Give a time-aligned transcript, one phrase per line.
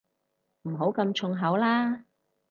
[0.63, 2.05] 唔好咁重口啦